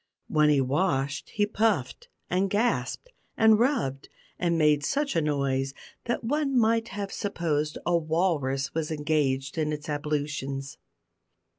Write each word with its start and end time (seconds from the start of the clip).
When 0.27 0.49
he 0.49 0.61
washed 0.61 1.29
he 1.29 1.45
puffed, 1.45 2.09
and 2.27 2.49
gasped, 2.49 3.11
and 3.37 3.59
rubbed, 3.59 4.09
and 4.39 4.57
made 4.57 4.83
such 4.83 5.15
a 5.15 5.21
noise, 5.21 5.75
that 6.05 6.23
one 6.23 6.57
might 6.57 6.87
have 6.87 7.11
supposed 7.11 7.77
a 7.85 7.95
walrus 7.95 8.73
was 8.73 8.89
engaged 8.89 9.59
in 9.59 9.71
its 9.71 9.87
ablutions. 9.87 10.79